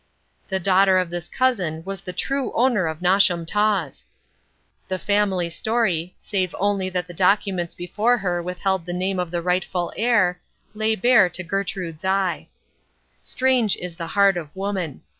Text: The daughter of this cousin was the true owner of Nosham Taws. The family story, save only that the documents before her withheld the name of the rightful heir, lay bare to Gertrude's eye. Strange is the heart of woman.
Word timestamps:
The 0.47 0.59
daughter 0.59 0.97
of 0.97 1.11
this 1.11 1.29
cousin 1.29 1.83
was 1.85 2.01
the 2.01 2.11
true 2.11 2.51
owner 2.53 2.87
of 2.87 3.03
Nosham 3.03 3.45
Taws. 3.45 4.07
The 4.87 4.97
family 4.97 5.47
story, 5.47 6.15
save 6.17 6.55
only 6.57 6.89
that 6.89 7.05
the 7.05 7.13
documents 7.13 7.75
before 7.75 8.17
her 8.17 8.41
withheld 8.41 8.87
the 8.87 8.93
name 8.93 9.19
of 9.19 9.29
the 9.29 9.43
rightful 9.43 9.93
heir, 9.95 10.39
lay 10.73 10.95
bare 10.95 11.29
to 11.29 11.43
Gertrude's 11.43 12.03
eye. 12.03 12.47
Strange 13.21 13.77
is 13.77 13.95
the 13.97 14.07
heart 14.17 14.37
of 14.37 14.49
woman. 14.55 15.01